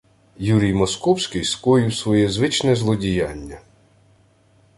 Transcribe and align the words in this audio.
Юрій 0.37 0.73
Московський 0.73 1.43
скоїв 1.43 1.95
своє 1.95 2.29
звичне 2.29 2.75
злодіяння 2.75 3.61